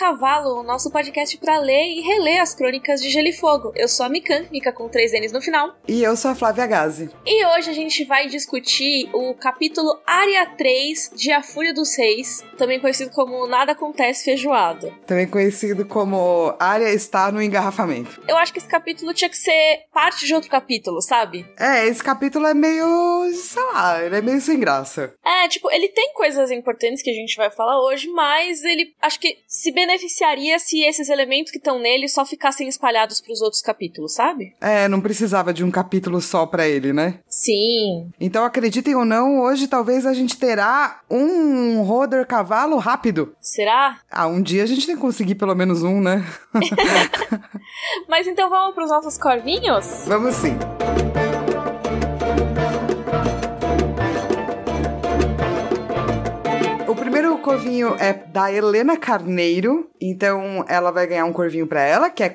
[0.00, 3.70] Cavalo, o nosso podcast para ler e reler as crônicas de Gelo e Fogo.
[3.76, 5.76] Eu sou a Mikan, Mika com três N's no final.
[5.86, 7.10] E eu sou a Flávia Gazi.
[7.26, 12.42] E hoje a gente vai discutir o capítulo Área 3 de A Fúria dos Reis,
[12.56, 14.90] também conhecido como Nada Acontece Feijoada.
[15.06, 18.22] Também conhecido como Área está no engarrafamento.
[18.26, 21.44] Eu acho que esse capítulo tinha que ser parte de outro capítulo, sabe?
[21.58, 25.12] É, esse capítulo é meio, sei lá, ele é meio sem graça.
[25.22, 29.20] É, tipo, ele tem coisas importantes que a gente vai falar hoje, mas ele acho
[29.20, 33.60] que se beneficiaria se esses elementos que estão nele só ficassem espalhados para os outros
[33.60, 34.54] capítulos, sabe?
[34.60, 37.18] É, não precisava de um capítulo só para ele, né?
[37.28, 38.10] Sim.
[38.20, 43.34] Então, acreditem ou não, hoje talvez a gente terá um roder cavalo rápido.
[43.40, 43.98] Será?
[44.10, 46.24] Ah, um dia a gente tem que conseguir pelo menos um, né?
[48.08, 50.04] Mas então vamos para os nossos corvinhos?
[50.06, 50.56] Vamos sim.
[57.60, 62.30] Corvinho é da Helena Carneiro, então ela vai ganhar um corvinho pra ela, que é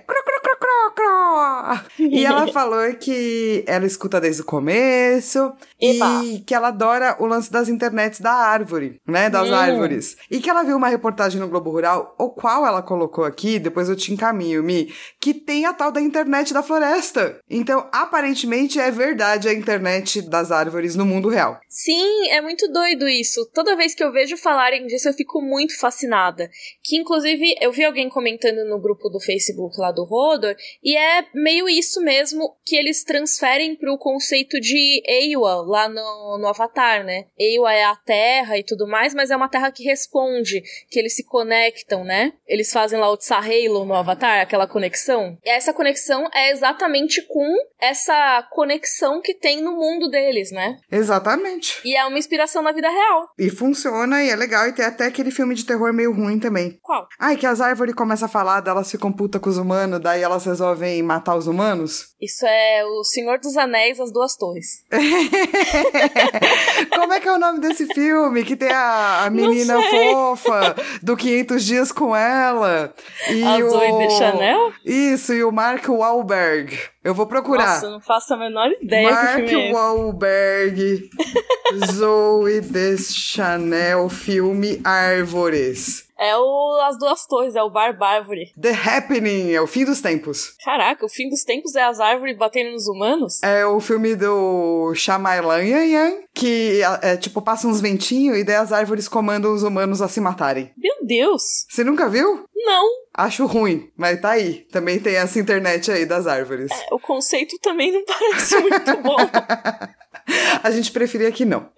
[2.00, 6.24] E ela falou que ela escuta desde o começo Eba.
[6.24, 9.30] e que ela adora o lance das internets da árvore, né?
[9.30, 9.54] Das Hum.
[9.56, 10.18] árvores.
[10.30, 13.90] E que ela viu uma reportagem no Globo Rural, o qual ela colocou aqui, depois
[13.90, 17.40] eu te encaminho, Mi, que tem a tal da internet da floresta.
[17.50, 21.60] Então, aparentemente é verdade a internet das árvores no mundo real.
[21.70, 23.46] Sim, é muito doido isso.
[23.54, 26.50] Toda vez que eu vejo falarem disso, eu fico muito fascinada.
[26.84, 31.22] Que, inclusive, eu vi alguém comentando no grupo do Facebook lá do Rodor, e é
[31.34, 37.26] meio isso mesmo que eles transferem pro conceito de Eiwa lá no, no Avatar, né?
[37.38, 41.16] Eiwa é a terra e tudo mais, mas é uma terra que responde, que eles
[41.16, 42.34] se conectam, né?
[42.48, 45.38] Eles fazem lá o Tsahalo no Avatar, aquela conexão.
[45.44, 50.78] E essa conexão é exatamente com essa conexão que tem no mundo deles, né?
[50.92, 51.82] Exatamente.
[51.84, 53.30] E é uma inspiração na vida real.
[53.38, 56.80] E funciona, e é legal, e tem até aquele filme de terror meio ruim também.
[56.82, 57.08] Qual?
[57.20, 60.46] Ai, que as árvores começam a falar, elas ficam putas com os humanos, daí elas
[60.46, 62.14] resolvem matar os humanos.
[62.22, 64.84] Isso é o Senhor dos Anéis, As Duas Torres.
[66.96, 68.44] Como é que é o nome desse filme?
[68.44, 72.94] Que tem a, a menina fofa do 500 dias com ela.
[73.30, 73.70] E a o...
[73.70, 74.74] Zoe de Chanel?
[74.86, 76.78] Isso, e o Mark Wahlberg.
[77.04, 77.76] Eu vou procurar.
[77.76, 79.74] Nossa, não faço a menor ideia Mark que filme é.
[79.74, 81.10] Wahlberg,
[81.92, 86.05] Zoe Deschanel, filme Árvores.
[86.18, 88.54] É o As Duas Torres, é o Bar Bárvore.
[88.60, 90.56] The Happening, é o fim dos tempos.
[90.64, 93.44] Caraca, o fim dos tempos é as árvores batendo nos humanos?
[93.44, 98.72] É o filme do Shyamalan Yan, que é tipo, passa uns ventinhos e daí as
[98.72, 100.72] árvores comandam os humanos a se matarem.
[100.78, 101.66] Meu Deus!
[101.70, 102.46] Você nunca viu?
[102.56, 104.66] Não, Acho ruim, mas tá aí.
[104.72, 106.70] Também tem essa internet aí das árvores.
[106.92, 109.16] o conceito também não parece muito bom.
[110.62, 111.70] A gente preferia que não.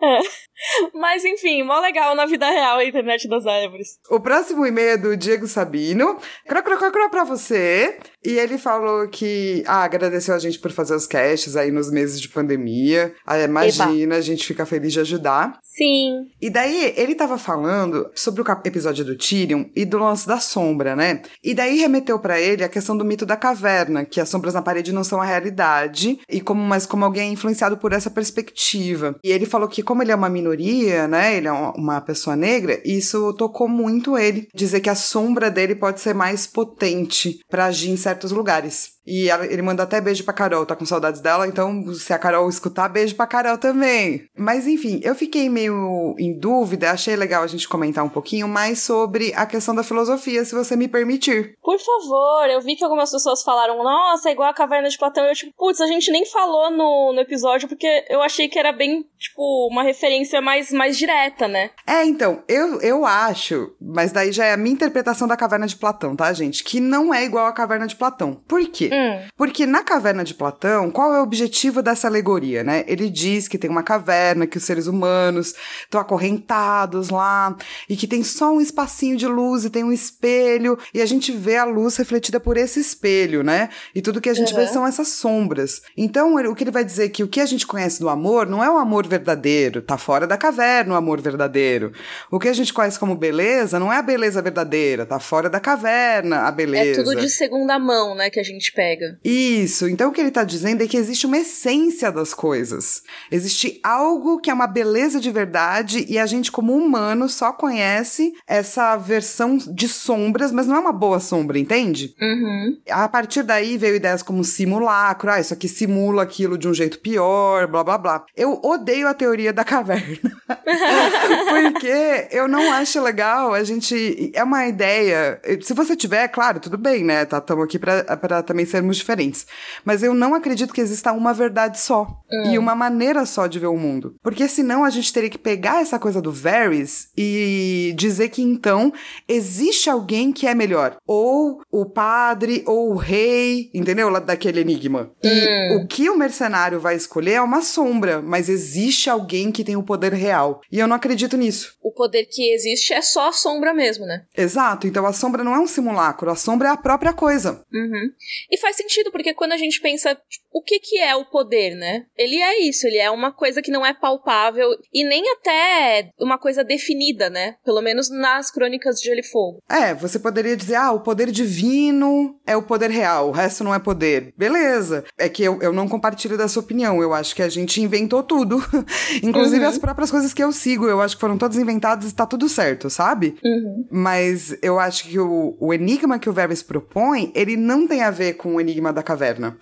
[0.94, 3.98] Mas enfim, mó legal na vida real a internet das árvores.
[4.10, 6.18] O próximo e-mail é do Diego Sabino.
[6.46, 7.98] Cro, cro, cro, cro pra você.
[8.24, 12.20] E ele falou que ah, agradeceu a gente por fazer os casts aí nos meses
[12.20, 13.14] de pandemia.
[13.26, 15.58] Ah, imagina, a gente fica feliz de ajudar.
[15.62, 16.26] Sim.
[16.40, 20.94] E daí, ele tava falando sobre o episódio do Tyrion e do lance da sombra,
[20.94, 21.22] né?
[21.42, 24.60] E daí remeteu pra ele a questão do mito da caverna, que as sombras na
[24.62, 29.16] parede não são a realidade, e como mas como alguém é influenciado por essa perspectiva.
[29.24, 32.80] E ele falou que como ele é uma minoria, né, ele é uma- pessoa negra,
[32.84, 37.90] isso tocou muito ele, dizer que a sombra dele pode ser mais potente pra agir
[37.90, 39.00] em certos lugares.
[39.06, 42.18] E ela- ele manda até beijo pra Carol, tá com saudades dela, então se a
[42.18, 44.24] Carol escutar, beijo pra Carol também.
[44.36, 48.80] Mas enfim, eu fiquei meio em dúvida, achei legal a gente comentar um pouquinho mais
[48.80, 51.54] sobre a questão da filosofia, se você me permitir.
[51.62, 55.24] Por favor, eu vi que algumas pessoas falaram, nossa, é igual a caverna de Platão.
[55.24, 58.58] E eu, tipo, putz, a gente nem falou no, no episódio, porque eu achei que
[58.58, 61.70] era bem, tipo, uma referência mais, mais direta, né?
[61.86, 65.76] É, então, eu, eu acho, mas daí já é a minha interpretação da caverna de
[65.76, 66.62] Platão, tá, gente?
[66.62, 68.40] Que não é igual à caverna de Platão.
[68.46, 68.90] Por quê?
[68.92, 69.20] Hum.
[69.36, 72.84] Porque na caverna de Platão, qual é o objetivo dessa alegoria, né?
[72.86, 77.56] Ele diz que tem uma caverna, que os seres humanos estão acorrentados lá,
[77.88, 81.32] e que tem só um espacinho de luz e tem um espelho, e a gente
[81.32, 83.70] vê a luz refletida por esse espelho, né?
[83.94, 84.68] E tudo que a gente vê Uhum.
[84.68, 85.80] são essas sombras.
[85.96, 88.46] Então, o que ele vai dizer é que o que a gente conhece do amor
[88.46, 91.92] não é o amor verdadeiro, tá fora da caverna o amor verdadeiro.
[92.30, 95.58] O que a gente conhece como beleza não é a beleza verdadeira, tá fora da
[95.60, 97.00] caverna a beleza.
[97.00, 98.81] É tudo de segunda mão, né, que a gente pega.
[99.24, 99.88] Isso.
[99.88, 103.02] Então o que ele está dizendo é que existe uma essência das coisas.
[103.30, 108.32] Existe algo que é uma beleza de verdade e a gente, como humano, só conhece
[108.46, 112.14] essa versão de sombras, mas não é uma boa sombra, entende?
[112.20, 112.78] Uhum.
[112.88, 116.98] A partir daí veio ideias como simulacro, ah, isso aqui simula aquilo de um jeito
[117.00, 118.24] pior, blá blá blá.
[118.36, 120.18] Eu odeio odeio a teoria da caverna.
[121.48, 124.30] Porque eu não acho legal a gente.
[124.34, 125.40] É uma ideia.
[125.62, 127.24] Se você tiver, claro, tudo bem, né?
[127.24, 129.46] Tá, estamos aqui para também sermos diferentes.
[129.84, 132.08] Mas eu não acredito que exista uma verdade só.
[132.30, 132.52] Hum.
[132.52, 134.16] E uma maneira só de ver o mundo.
[134.22, 138.92] Porque senão a gente teria que pegar essa coisa do Varys e dizer que então
[139.28, 140.96] existe alguém que é melhor.
[141.06, 144.08] Ou o padre, ou o rei, entendeu?
[144.08, 145.12] Lá daquele enigma.
[145.22, 145.76] E hum.
[145.76, 149.82] o que o mercenário vai escolher é uma sombra, mas existe alguém que tem o
[149.82, 150.60] poder real.
[150.70, 151.76] E eu não acredito nisso.
[151.82, 154.24] O poder que existe é só a sombra mesmo, né?
[154.36, 154.86] Exato.
[154.86, 157.62] Então a sombra não é um simulacro, a sombra é a própria coisa.
[157.72, 158.10] Uhum.
[158.50, 161.74] E faz sentido, porque quando a gente pensa tipo, o que, que é o poder,
[161.74, 162.04] né?
[162.16, 166.38] Ele é isso, ele é uma coisa que não é palpável e nem até uma
[166.38, 167.56] coisa definida, né?
[167.64, 169.58] Pelo menos nas crônicas de Gelo e Fogo.
[169.68, 173.74] É, você poderia dizer, ah, o poder divino é o poder real, o resto não
[173.74, 174.32] é poder.
[174.36, 175.04] Beleza.
[175.18, 177.02] É que eu, eu não compartilho dessa opinião.
[177.02, 178.62] Eu acho que a gente inventou tudo.
[179.22, 179.70] Inclusive uhum.
[179.70, 182.48] as próprias coisas que eu sigo, eu acho que foram todas inventadas e tá tudo
[182.48, 183.36] certo, sabe?
[183.44, 183.86] Uhum.
[183.90, 188.10] Mas eu acho que o, o enigma que o Varys propõe, ele não tem a
[188.10, 189.56] ver com o enigma da caverna.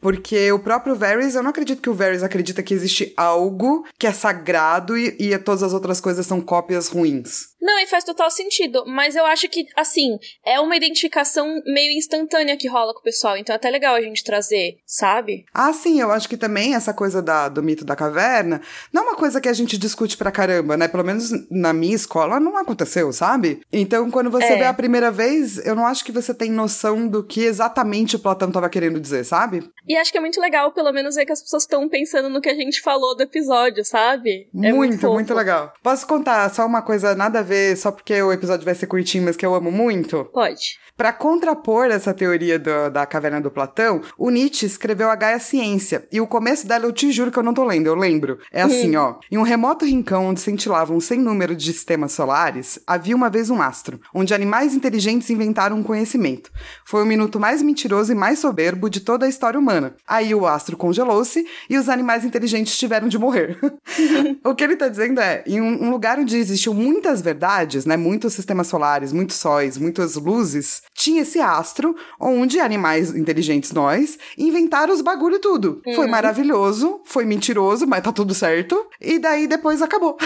[0.00, 4.06] Porque o próprio Varys, eu não acredito que o Varys acredita que existe algo que
[4.06, 7.55] é sagrado e, e todas as outras coisas são cópias ruins.
[7.60, 8.84] Não, e faz total sentido.
[8.86, 13.36] Mas eu acho que, assim, é uma identificação meio instantânea que rola com o pessoal.
[13.36, 15.44] Então é até legal a gente trazer, sabe?
[15.52, 18.60] Ah, sim, eu acho que também essa coisa da, do mito da caverna
[18.92, 20.86] não é uma coisa que a gente discute pra caramba, né?
[20.88, 23.60] Pelo menos na minha escola não aconteceu, sabe?
[23.72, 24.56] Então, quando você é.
[24.58, 28.20] vê a primeira vez, eu não acho que você tem noção do que exatamente o
[28.20, 29.68] Platão tava querendo dizer, sabe?
[29.86, 32.40] E acho que é muito legal, pelo menos, ver que as pessoas estão pensando no
[32.40, 34.48] que a gente falou do episódio, sabe?
[34.52, 35.72] É muito, muito, muito legal.
[35.82, 39.24] Posso contar só uma coisa nada a ver, só porque o episódio vai ser curtinho,
[39.24, 40.24] mas que eu amo muito?
[40.26, 40.78] Pode.
[40.96, 46.08] Para contrapor essa teoria do, da caverna do Platão, o Nietzsche escreveu a Gaia Ciência,
[46.10, 48.38] e o começo dela eu te juro que eu não tô lendo, eu lembro.
[48.50, 49.16] É assim, ó.
[49.30, 53.60] Em um remoto rincão onde cintilavam sem número de sistemas solares, havia uma vez um
[53.60, 56.50] astro, onde animais inteligentes inventaram um conhecimento.
[56.82, 59.94] Foi o minuto mais mentiroso e mais soberbo de toda a história humana.
[60.08, 63.58] Aí o astro congelou-se e os animais inteligentes tiveram de morrer.
[64.42, 68.32] o que ele tá dizendo é, em um lugar onde existiam muitas verdades, né, muitos
[68.32, 75.00] sistemas solares, muitos sóis, muitas luzes, tinha esse astro onde animais inteligentes nós inventaram os
[75.00, 75.82] bagulho tudo.
[75.86, 75.94] Uhum.
[75.94, 78.86] Foi maravilhoso, foi mentiroso, mas tá tudo certo.
[79.00, 80.16] E daí depois acabou.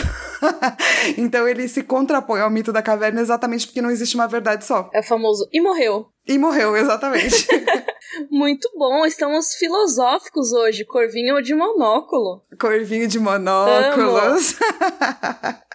[1.19, 4.89] então ele se contrapõe ao mito da caverna exatamente porque não existe uma verdade só.
[4.93, 5.49] É famoso.
[5.53, 6.07] E morreu.
[6.27, 7.47] E morreu, exatamente.
[8.31, 10.85] Muito bom, estamos filosóficos hoje.
[10.85, 12.43] Corvinho de monóculo.
[12.59, 14.57] Corvinho de monóculos.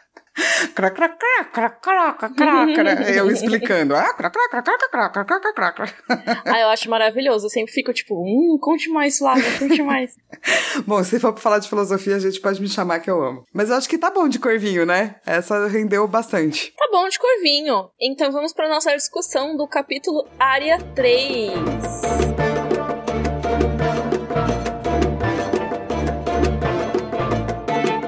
[3.15, 3.95] eu explicando.
[3.95, 4.13] Ah,
[6.45, 7.45] ah, eu acho maravilhoso.
[7.45, 10.15] Eu sempre fico tipo, hum, conte mais, Flávia, conte mais.
[10.85, 13.45] bom, se for pra falar de filosofia, a gente pode me chamar que eu amo.
[13.53, 15.15] Mas eu acho que tá bom de corvinho, né?
[15.25, 16.73] Essa rendeu bastante.
[16.77, 17.89] Tá bom de corvinho.
[17.99, 21.53] Então vamos pra nossa discussão do capítulo Área 3.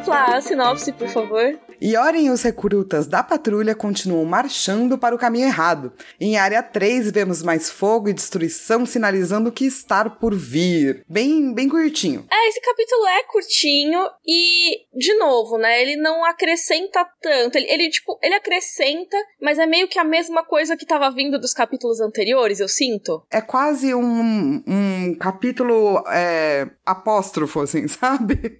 [0.04, 1.67] Flá, sinopse, por favor.
[1.80, 5.94] E orem os recrutas da patrulha continuam marchando para o caminho errado.
[6.20, 11.04] Em área 3 vemos mais fogo e destruição sinalizando que está por vir.
[11.08, 12.26] Bem, bem curtinho.
[12.32, 17.58] É, esse capítulo é curtinho e, de novo, né, ele não acrescenta tanto.
[17.58, 21.40] Ele, ele tipo, ele acrescenta, mas é meio que a mesma coisa que estava vindo
[21.40, 23.24] dos capítulos anteriores, eu sinto.
[23.32, 28.60] É quase um, um capítulo é, apóstrofo, assim, sabe?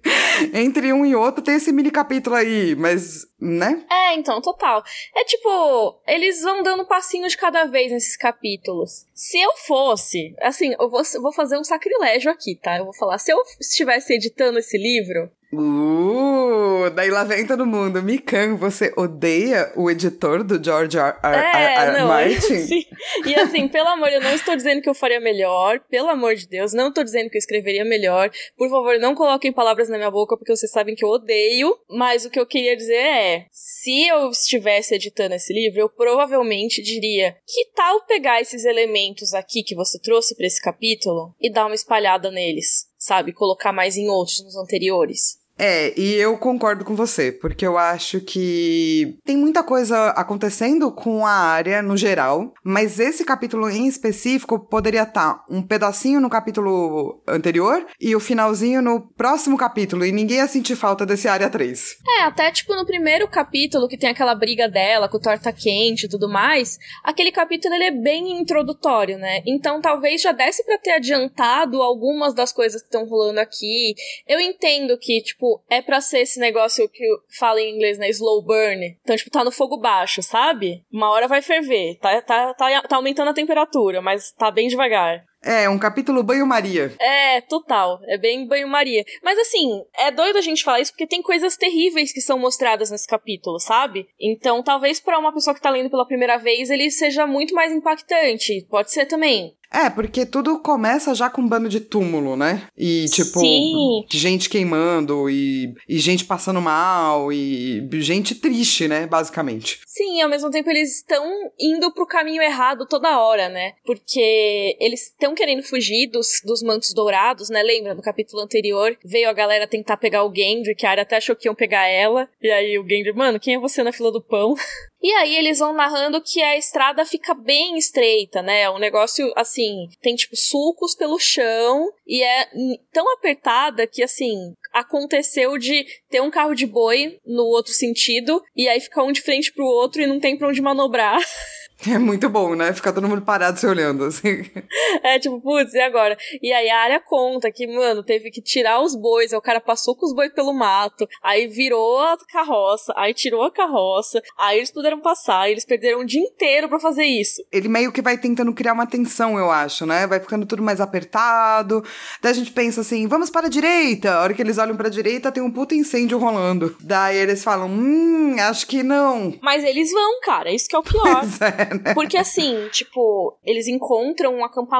[0.52, 3.07] Entre um e outro tem esse mini capítulo aí, mas
[3.40, 3.84] né?
[3.90, 4.82] É, então, total.
[5.14, 9.06] É tipo, eles vão dando passinho de cada vez nesses capítulos.
[9.14, 12.78] Se eu fosse, assim, eu vou, vou fazer um sacrilégio aqui, tá?
[12.78, 18.02] Eu vou falar, se eu estivesse editando esse livro, Uh, daí lá vem todo mundo.
[18.02, 21.16] Mikan, você odeia o editor do George R.
[21.22, 21.36] R.
[21.36, 21.90] É, R.
[21.90, 21.98] R.
[21.98, 22.58] Não, Martin?
[22.68, 22.84] Sim.
[23.24, 25.80] E assim, pelo amor, eu não estou dizendo que eu faria melhor.
[25.88, 28.30] Pelo amor de Deus, não estou dizendo que eu escreveria melhor.
[28.58, 31.78] Por favor, não coloquem palavras na minha boca, porque vocês sabem que eu odeio.
[31.88, 36.82] Mas o que eu queria dizer é: se eu estivesse editando esse livro, eu provavelmente
[36.82, 41.64] diria: que tal pegar esses elementos aqui que você trouxe para esse capítulo e dar
[41.64, 42.88] uma espalhada neles?
[42.98, 43.32] sabe?
[43.32, 45.37] Colocar mais em outros nos anteriores.
[45.58, 51.26] É, e eu concordo com você, porque eu acho que tem muita coisa acontecendo com
[51.26, 57.20] a área no geral, mas esse capítulo em específico poderia estar um pedacinho no capítulo
[57.26, 61.96] anterior e o finalzinho no próximo capítulo, e ninguém ia sentir falta desse área 3.
[62.18, 66.08] É, até tipo no primeiro capítulo, que tem aquela briga dela com torta quente e
[66.08, 69.42] tudo mais, aquele capítulo ele é bem introdutório, né?
[69.44, 73.94] Então talvez já desse para ter adiantado algumas das coisas que estão rolando aqui.
[74.26, 77.04] Eu entendo que, tipo, tipo, é pra ser esse negócio que
[77.38, 78.08] fala em inglês, né?
[78.10, 78.98] Slow burn.
[79.02, 80.84] Então, tipo, tá no fogo baixo, sabe?
[80.92, 81.98] Uma hora vai ferver.
[82.00, 85.24] Tá, tá, tá, tá aumentando a temperatura, mas tá bem devagar.
[85.42, 86.92] É, um capítulo banho-maria.
[86.98, 88.00] É, total.
[88.08, 89.04] É bem banho-maria.
[89.22, 92.90] Mas assim, é doido a gente falar isso porque tem coisas terríveis que são mostradas
[92.90, 94.08] nesse capítulo, sabe?
[94.20, 97.72] Então, talvez para uma pessoa que tá lendo pela primeira vez, ele seja muito mais
[97.72, 98.66] impactante.
[98.68, 99.54] Pode ser também.
[99.72, 102.66] É, porque tudo começa já com um bando de túmulo, né?
[102.76, 104.04] E, tipo, Sim.
[104.10, 109.06] gente queimando e, e gente passando mal e gente triste, né?
[109.06, 109.80] Basicamente.
[109.86, 111.24] Sim, ao mesmo tempo eles estão
[111.58, 113.72] indo pro caminho errado toda hora, né?
[113.84, 117.62] Porque eles estão querendo fugir dos, dos mantos dourados, né?
[117.62, 118.96] Lembra no capítulo anterior?
[119.04, 121.86] Veio a galera tentar pegar o Gendry, que a área até achou que iam pegar
[121.86, 122.28] ela.
[122.42, 124.54] E aí o Gendry, mano, quem é você na fila do pão?
[125.00, 128.68] E aí eles vão narrando que a estrada fica bem estreita, né?
[128.70, 132.48] Um negócio assim, tem tipo sulcos pelo chão e é
[132.92, 138.68] tão apertada que assim, aconteceu de ter um carro de boi no outro sentido e
[138.68, 141.18] aí ficar um de frente pro outro e não tem pra onde manobrar.
[141.86, 142.72] É muito bom, né?
[142.72, 144.42] Ficar todo mundo parado se olhando, assim.
[145.02, 146.16] É, tipo, putz, e agora?
[146.42, 149.60] E aí a área conta que, mano, teve que tirar os bois, aí o cara
[149.60, 154.58] passou com os bois pelo mato, aí virou a carroça, aí tirou a carroça, aí
[154.58, 157.42] eles puderam passar, eles perderam o dia inteiro para fazer isso.
[157.52, 160.06] Ele meio que vai tentando criar uma tensão, eu acho, né?
[160.06, 161.84] Vai ficando tudo mais apertado.
[162.22, 164.12] Daí a gente pensa assim, vamos para a direita.
[164.12, 166.76] A hora que eles olham para a direita, tem um puto incêndio rolando.
[166.80, 169.34] Daí eles falam, hum, acho que não.
[169.42, 171.24] Mas eles vão, cara, isso que é o pior.
[171.40, 171.94] É, né?
[171.94, 174.77] Porque assim, tipo, eles encontram um acampamento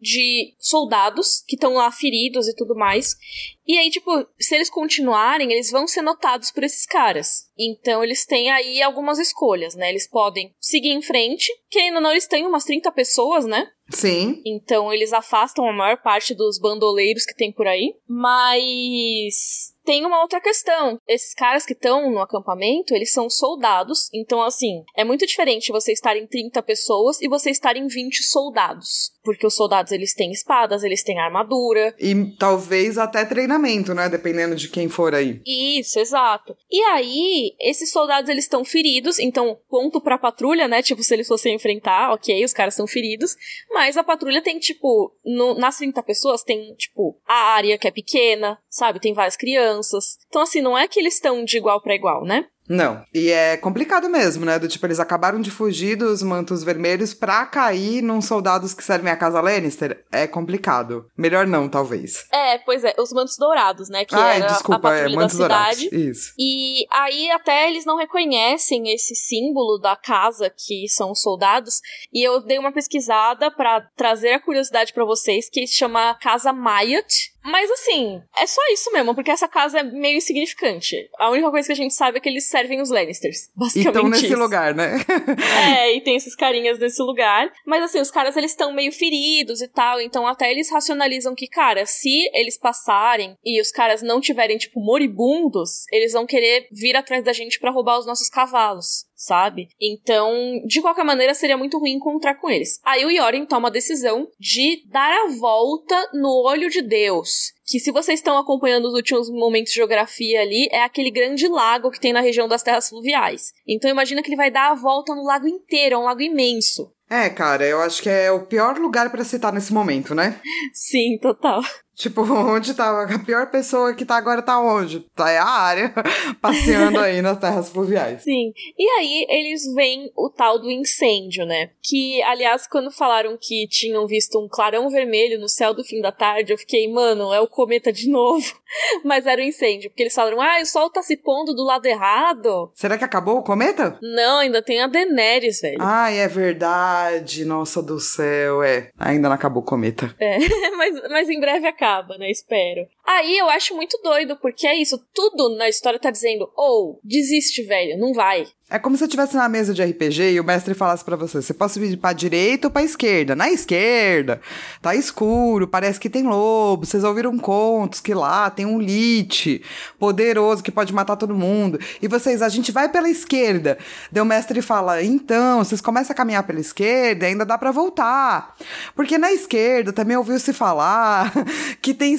[0.00, 3.16] de soldados que estão lá feridos e tudo mais.
[3.66, 7.46] E aí, tipo, se eles continuarem, eles vão ser notados por esses caras.
[7.58, 9.90] Então, eles têm aí algumas escolhas, né?
[9.90, 13.68] Eles podem seguir em frente, querendo ou não, eles têm umas 30 pessoas, né?
[13.90, 14.40] Sim.
[14.44, 17.94] Então, eles afastam a maior parte dos bandoleiros que tem por aí.
[18.08, 20.98] Mas tem uma outra questão.
[21.06, 24.08] Esses caras que estão no acampamento, eles são soldados.
[24.14, 28.22] Então, assim, é muito diferente você estar em 30 pessoas e você estar em 20
[28.22, 29.12] soldados.
[29.22, 31.94] Porque os soldados, eles têm espadas, eles têm armadura.
[31.98, 33.51] E talvez até treinamento,
[33.94, 34.08] né?
[34.08, 35.40] Dependendo de quem for aí.
[35.46, 36.56] Isso, exato.
[36.70, 39.18] E aí, esses soldados, eles estão feridos.
[39.18, 40.82] Então, ponto pra patrulha, né?
[40.82, 43.36] Tipo, se eles fossem enfrentar, ok, os caras estão feridos.
[43.70, 47.90] Mas a patrulha tem, tipo, no, nas 30 pessoas, tem, tipo, a área que é
[47.90, 49.00] pequena, sabe?
[49.00, 50.18] Tem várias crianças.
[50.28, 52.46] Então, assim, não é que eles estão de igual para igual, né?
[52.72, 53.04] Não.
[53.14, 54.58] E é complicado mesmo, né?
[54.58, 59.12] Do tipo, eles acabaram de fugir dos mantos vermelhos pra cair num soldados que servem
[59.12, 60.04] a casa Lannister.
[60.10, 61.06] É complicado.
[61.16, 62.24] Melhor não, talvez.
[62.32, 64.04] É, pois é, os mantos dourados, né?
[64.04, 65.78] Que Ai, era desculpa, a é, mantos da dourados.
[65.78, 66.10] cidade.
[66.10, 66.32] Isso.
[66.38, 71.80] E aí até eles não reconhecem esse símbolo da casa que são os soldados.
[72.12, 76.52] E eu dei uma pesquisada pra trazer a curiosidade pra vocês, que se chama Casa
[76.52, 77.31] Mayat.
[77.44, 80.96] Mas assim, é só isso mesmo, porque essa casa é meio insignificante.
[81.18, 83.50] A única coisa que a gente sabe é que eles servem os Lannisters.
[83.56, 83.96] Basicamente.
[83.96, 84.38] estão nesse isso.
[84.38, 84.96] lugar, né?
[85.72, 87.50] É, e tem esses carinhas nesse lugar.
[87.66, 90.00] Mas assim, os caras eles estão meio feridos e tal.
[90.00, 94.80] Então até eles racionalizam que, cara, se eles passarem e os caras não tiverem, tipo,
[94.80, 99.06] moribundos, eles vão querer vir atrás da gente pra roubar os nossos cavalos.
[99.22, 99.68] Sabe?
[99.80, 100.32] Então,
[100.66, 102.80] de qualquer maneira, seria muito ruim encontrar com eles.
[102.84, 107.52] Aí o Yoren toma a decisão de dar a volta no olho de Deus.
[107.64, 111.92] Que se vocês estão acompanhando os últimos momentos de geografia ali, é aquele grande lago
[111.92, 113.52] que tem na região das terras fluviais.
[113.64, 116.92] Então imagina que ele vai dar a volta no lago inteiro, é um lago imenso.
[117.08, 120.40] É, cara, eu acho que é o pior lugar pra você estar nesse momento, né?
[120.74, 121.62] Sim, total.
[121.94, 125.00] Tipo, onde tá a pior pessoa que tá agora tá onde?
[125.14, 125.94] Tá é a área
[126.40, 128.22] passeando aí nas terras fluviais.
[128.22, 128.52] Sim.
[128.78, 131.70] E aí eles veem o tal do incêndio, né?
[131.82, 136.12] Que, aliás, quando falaram que tinham visto um clarão vermelho no céu do fim da
[136.12, 138.52] tarde, eu fiquei, mano, é o cometa de novo.
[139.04, 141.84] Mas era o incêndio, porque eles falaram, ah, o sol tá se pondo do lado
[141.86, 142.70] errado.
[142.74, 143.98] Será que acabou o cometa?
[144.00, 145.78] Não, ainda tem a Daenerys, velho.
[145.80, 147.44] Ai, é verdade.
[147.44, 148.90] Nossa do céu, é.
[148.98, 150.14] Ainda não acabou o cometa.
[150.18, 150.38] É,
[150.76, 151.81] mas, mas em breve acaba,
[152.18, 152.30] né?
[152.30, 152.86] Espero.
[153.06, 157.62] Aí eu acho muito doido, porque é isso, tudo na história tá dizendo, ou, desiste,
[157.62, 158.46] velho, não vai.
[158.72, 161.42] É como se você estivesse na mesa de RPG e o mestre falasse pra você:
[161.42, 163.36] você pode subir pra direita ou pra esquerda.
[163.36, 164.40] Na esquerda,
[164.80, 166.86] tá escuro, parece que tem lobo.
[166.86, 169.62] Vocês ouviram contos que lá tem um lich
[169.98, 171.78] poderoso que pode matar todo mundo.
[172.00, 173.76] E vocês, a gente vai pela esquerda.
[174.10, 177.72] Daí o mestre fala: então, vocês começam a caminhar pela esquerda e ainda dá pra
[177.72, 178.56] voltar.
[178.96, 181.30] Porque na esquerda também ouviu-se falar
[181.82, 182.14] que tem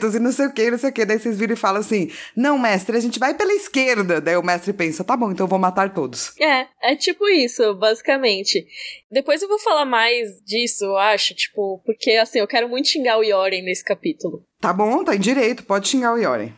[0.00, 1.04] esqueletos e não sei o que, não sei o que.
[1.04, 4.20] Daí vocês viram e falam assim: não, mestre, a gente vai pela esquerda.
[4.20, 6.32] Daí o mestre pensa: tá bom, então eu vou matar todos.
[6.40, 8.66] É, é tipo isso, basicamente.
[9.10, 13.18] Depois eu vou falar mais disso, eu acho, tipo, porque assim, eu quero muito xingar
[13.18, 14.44] o Yoren nesse capítulo.
[14.60, 16.52] Tá bom, tá em direito, pode xingar o Yoren.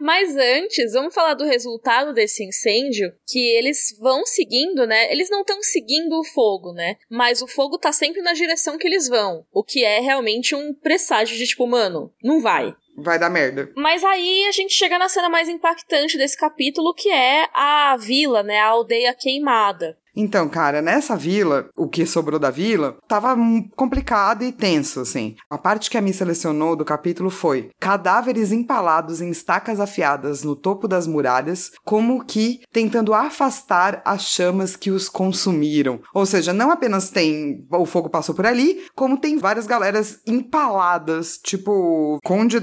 [0.00, 5.10] Mas antes, vamos falar do resultado desse incêndio, que eles vão seguindo, né?
[5.12, 6.96] Eles não estão seguindo o fogo, né?
[7.08, 10.74] Mas o fogo tá sempre na direção que eles vão, o que é realmente um
[10.74, 12.74] presságio de tipo, mano, não vai.
[12.96, 13.70] Vai dar merda.
[13.76, 18.42] Mas aí a gente chega na cena mais impactante desse capítulo, que é a vila,
[18.42, 18.60] né?
[18.60, 19.96] A aldeia queimada.
[20.16, 23.36] Então, cara, nessa vila, o que sobrou da vila, tava
[23.74, 25.34] complicado e tenso, assim.
[25.50, 30.54] A parte que a Mi selecionou do capítulo foi cadáveres empalados em estacas afiadas no
[30.54, 36.00] topo das muralhas, como que tentando afastar as chamas que os consumiram.
[36.14, 41.38] Ou seja, não apenas tem o fogo passou por ali, como tem várias galeras empaladas,
[41.42, 42.60] tipo Conde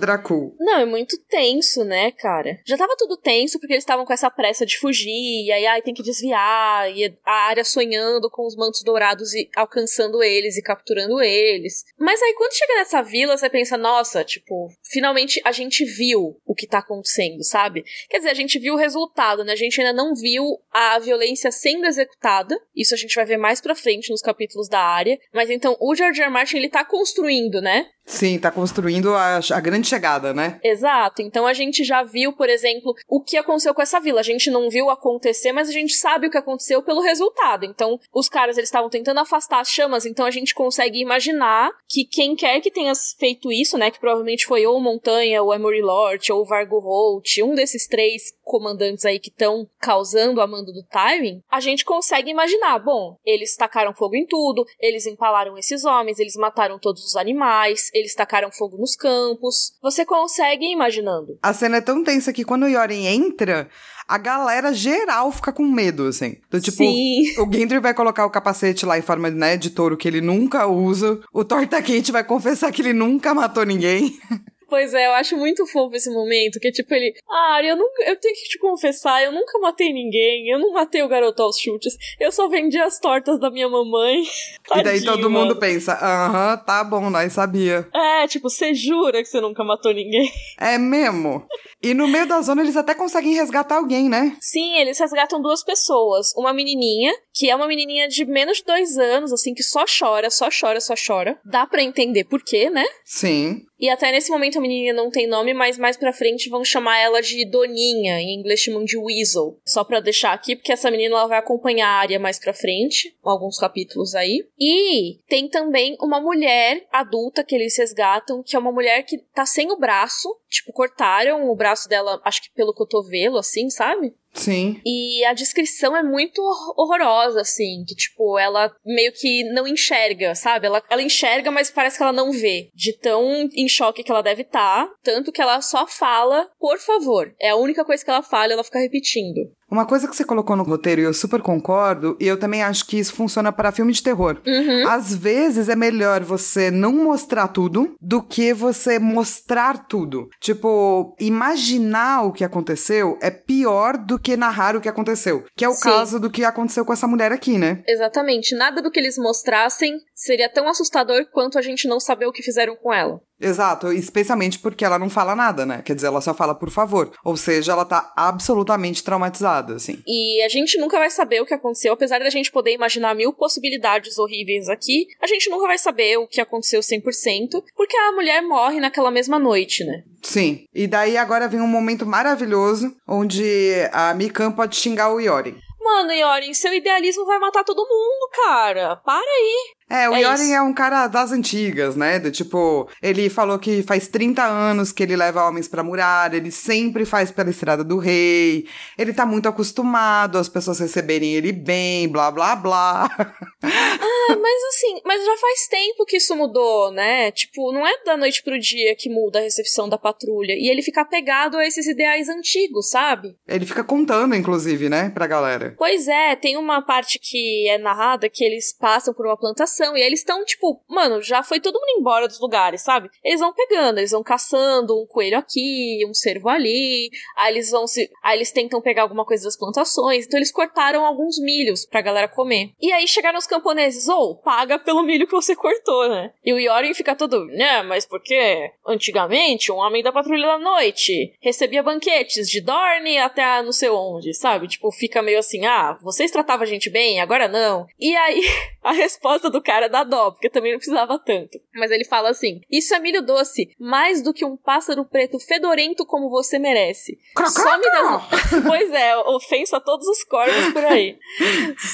[0.59, 2.59] Não, é muito tenso, né, cara?
[2.65, 5.81] Já tava tudo tenso porque eles estavam com essa pressa de fugir, e aí ai,
[5.81, 10.63] tem que desviar, e a área sonhando com os mantos dourados e alcançando eles e
[10.63, 11.83] capturando eles.
[11.97, 16.55] Mas aí quando chega nessa vila, você pensa, nossa, tipo, finalmente a gente viu o
[16.55, 17.83] que tá acontecendo, sabe?
[18.09, 19.53] Quer dizer, a gente viu o resultado, né?
[19.53, 22.57] A gente ainda não viu a violência sendo executada.
[22.75, 25.19] Isso a gente vai ver mais pra frente nos capítulos da área.
[25.33, 26.21] Mas então o George.
[26.21, 26.29] R.
[26.29, 27.89] Martin ele tá construindo, né?
[28.05, 30.59] Sim, tá construindo a, a, grande chegada, né?
[30.63, 31.21] Exato.
[31.21, 34.19] Então a gente já viu, por exemplo, o que aconteceu com essa vila.
[34.19, 37.65] A gente não viu acontecer, mas a gente sabe o que aconteceu pelo resultado.
[37.65, 42.05] Então, os caras eles estavam tentando afastar as chamas, então a gente consegue imaginar que
[42.05, 46.31] quem quer que tenha feito isso, né, que provavelmente foi ou Montanha, ou Emory Lord,
[46.31, 51.41] ou Vargo Holt, um desses três comandantes aí que estão causando a mando do Tywin,
[51.49, 56.35] a gente consegue imaginar, bom, eles tacaram fogo em tudo, eles empalaram esses homens, eles
[56.35, 59.77] mataram todos os animais, eles tacaram fogo nos campos.
[59.81, 61.39] Você consegue ir imaginando.
[61.41, 63.69] A cena é tão tensa que quando o Yoren entra,
[64.05, 66.35] a galera geral fica com medo, assim.
[66.49, 67.21] Do tipo, Sim.
[67.39, 70.67] o Gendry vai colocar o capacete lá em forma né, de touro que ele nunca
[70.67, 71.21] usa.
[71.31, 74.19] O Torta Quente vai confessar que ele nunca matou ninguém.
[74.71, 78.03] Pois é, eu acho muito fofo esse momento, que é tipo ele, ah, eu, nunca,
[78.03, 81.59] eu tenho que te confessar, eu nunca matei ninguém, eu não matei o garoto aos
[81.59, 84.23] chutes, eu só vendi as tortas da minha mamãe.
[84.65, 85.47] Tadinho, e daí todo mano.
[85.47, 87.85] mundo pensa, aham, tá bom, nós sabia.
[87.93, 90.31] É, tipo, você jura que você nunca matou ninguém?
[90.57, 91.45] É mesmo.
[91.81, 94.37] E no meio da zona eles até conseguem resgatar alguém, né?
[94.39, 96.31] Sim, eles resgatam duas pessoas.
[96.37, 100.29] Uma menininha, que é uma menininha de menos de dois anos, assim, que só chora,
[100.29, 101.39] só chora, só chora.
[101.43, 102.85] Dá para entender por quê, né?
[103.03, 103.63] Sim.
[103.81, 106.99] E até nesse momento a menininha não tem nome, mas mais pra frente vão chamar
[106.99, 109.57] ela de Doninha, em inglês chamam de Weasel.
[109.65, 113.17] Só pra deixar aqui, porque essa menina ela vai acompanhar a área mais pra frente,
[113.23, 114.45] alguns capítulos aí.
[114.59, 119.47] E tem também uma mulher adulta que eles resgatam, que é uma mulher que tá
[119.47, 124.13] sem o braço, tipo, cortaram o braço dela, acho que pelo cotovelo, assim, sabe?
[124.33, 124.79] Sim.
[124.85, 126.41] E a descrição é muito
[126.77, 130.67] horrorosa, assim, que, tipo, ela meio que não enxerga, sabe?
[130.67, 132.69] Ela, ela enxerga, mas parece que ela não vê.
[132.73, 134.61] De tão em choque que ela deve estar.
[134.61, 137.33] Tá, tanto que ela só fala, por favor.
[137.39, 139.51] É a única coisa que ela fala ela fica repetindo.
[139.71, 142.85] Uma coisa que você colocou no roteiro e eu super concordo, e eu também acho
[142.85, 144.41] que isso funciona para filme de terror.
[144.45, 144.87] Uhum.
[144.89, 150.27] Às vezes é melhor você não mostrar tudo do que você mostrar tudo.
[150.41, 155.45] Tipo, imaginar o que aconteceu é pior do que narrar o que aconteceu.
[155.55, 155.83] Que é o Sim.
[155.83, 157.81] caso do que aconteceu com essa mulher aqui, né?
[157.87, 158.53] Exatamente.
[158.53, 162.43] Nada do que eles mostrassem seria tão assustador quanto a gente não saber o que
[162.43, 163.21] fizeram com ela.
[163.41, 165.81] Exato, especialmente porque ela não fala nada, né?
[165.83, 167.11] Quer dizer, ela só fala por favor.
[167.23, 170.01] Ou seja, ela tá absolutamente traumatizada, assim.
[170.05, 173.33] E a gente nunca vai saber o que aconteceu, apesar da gente poder imaginar mil
[173.33, 178.41] possibilidades horríveis aqui, a gente nunca vai saber o que aconteceu 100%, porque a mulher
[178.41, 180.03] morre naquela mesma noite, né?
[180.21, 180.65] Sim.
[180.73, 185.57] E daí agora vem um momento maravilhoso onde a Mikan pode xingar o Yori.
[185.83, 188.95] Mano, Yorin, seu idealismo vai matar todo mundo, cara.
[188.97, 189.73] Para aí.
[189.91, 190.53] É, o É Yoren isso.
[190.53, 192.17] é um cara das antigas, né?
[192.19, 196.51] Do tipo, ele falou que faz 30 anos que ele leva homens pra muralha, ele
[196.51, 198.65] sempre faz pela estrada do rei,
[198.97, 203.09] ele tá muito acostumado as pessoas receberem ele bem, blá blá blá.
[203.63, 207.31] Ah, mas assim, mas já faz tempo que isso mudou, né?
[207.31, 210.53] Tipo, não é da noite pro dia que muda a recepção da patrulha.
[210.53, 213.35] E ele fica apegado a esses ideais antigos, sabe?
[213.47, 215.75] ele fica contando, inclusive, né, pra galera.
[215.77, 220.01] Pois é, tem uma parte que é narrada que eles passam por uma plantação e
[220.01, 223.09] eles estão, tipo, mano, já foi todo mundo embora dos lugares, sabe?
[223.23, 227.87] Eles vão pegando, eles vão caçando um coelho aqui, um cervo ali, aí eles vão
[227.87, 228.09] se.
[228.23, 232.27] Aí eles tentam pegar alguma coisa das plantações, então eles cortaram alguns milhos pra galera
[232.27, 232.71] comer.
[232.81, 236.31] E aí chegaram os camponeses, ou, paga pelo milho que você cortou, né?
[236.43, 241.33] E o Yorin fica todo, né, mas porque antigamente um homem da patrulha da noite
[241.41, 244.67] recebia banquetes de Dorne até não sei onde, sabe?
[244.67, 247.85] Tipo, fica meio assim, ah, vocês tratavam a gente bem, agora não.
[247.99, 248.41] E aí,
[248.83, 251.57] a resposta do cara cara dá dó, porque também não precisava tanto.
[251.73, 256.05] Mas ele fala assim: Isso é milho doce, mais do que um pássaro preto fedorento
[256.05, 257.17] como você merece.
[257.37, 258.23] Some das.
[258.67, 261.17] pois é, ofensa a todos os corvos por aí.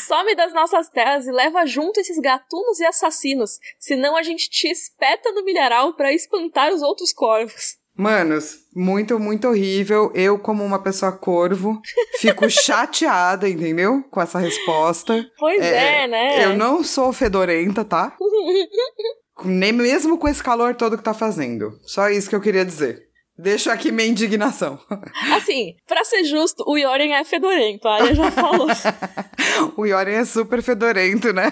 [0.08, 4.68] Some das nossas terras e leva junto esses gatunos e assassinos, senão a gente te
[4.68, 7.78] espeta no milharal para espantar os outros corvos.
[7.98, 10.12] Manos, muito, muito horrível.
[10.14, 11.82] Eu, como uma pessoa corvo,
[12.20, 14.04] fico chateada, entendeu?
[14.12, 15.26] Com essa resposta.
[15.38, 16.46] Pois é, é, né?
[16.46, 18.16] Eu não sou fedorenta, tá?
[19.44, 21.72] Nem mesmo com esse calor todo que tá fazendo.
[21.84, 23.07] Só isso que eu queria dizer.
[23.38, 24.80] Deixo aqui minha indignação.
[25.36, 28.68] Assim, pra ser justo, o Yoren é fedorento, a Arya já falou.
[29.78, 31.52] o Yoren é super fedorento, né?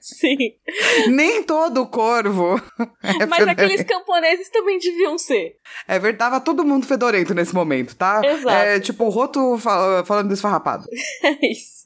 [0.00, 0.36] Sim.
[1.08, 2.60] Nem todo corvo.
[3.02, 3.62] É Mas fedorento.
[3.62, 5.56] aqueles camponeses também deviam ser.
[5.86, 8.20] É verdade, tava todo mundo fedorento nesse momento, tá?
[8.24, 8.48] Exato.
[8.48, 10.84] É tipo o Roto falando desfarrapado.
[11.22, 11.81] É isso.